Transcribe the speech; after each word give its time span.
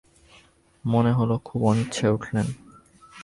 মনে 0.85 1.11
হল 1.11 1.31
খুব 1.45 1.59
অনিচ্ছায় 1.63 2.13
উঠলেন। 2.13 2.47